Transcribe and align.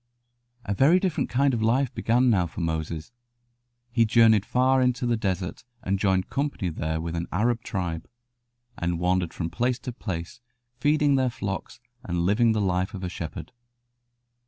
A 0.65 0.73
very 0.73 0.99
different 0.99 1.29
kind 1.29 1.53
of 1.53 1.61
life 1.61 1.93
began 1.93 2.31
now 2.31 2.47
for 2.47 2.59
Moses. 2.59 3.11
He 3.91 4.03
journeyed 4.03 4.47
far 4.47 4.81
into 4.81 5.05
the 5.05 5.15
desert 5.15 5.63
and 5.83 5.99
joined 5.99 6.27
company 6.27 6.69
there 6.69 6.99
with 6.99 7.15
an 7.15 7.27
Arab 7.31 7.61
tribe, 7.63 8.09
and 8.75 8.99
wandered 8.99 9.31
from 9.31 9.51
place 9.51 9.77
to 9.77 9.91
place 9.91 10.41
feeding 10.79 11.17
their 11.17 11.29
flocks 11.29 11.79
and 12.03 12.25
living 12.25 12.53
the 12.53 12.59
life 12.61 12.95
of 12.95 13.03
a 13.03 13.09
shepherd. 13.09 13.51